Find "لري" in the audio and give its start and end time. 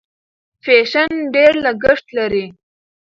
2.17-2.45